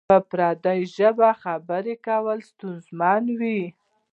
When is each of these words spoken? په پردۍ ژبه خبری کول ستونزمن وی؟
په 0.09 0.17
پردۍ 0.29 0.79
ژبه 0.95 1.29
خبری 1.43 1.95
کول 2.07 2.39
ستونزمن 2.49 3.23
وی؟ 3.39 3.61